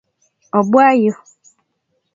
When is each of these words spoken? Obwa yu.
Obwa 0.57 0.85
yu. 1.03 1.13